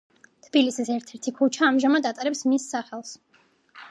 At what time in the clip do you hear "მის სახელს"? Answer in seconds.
2.53-3.15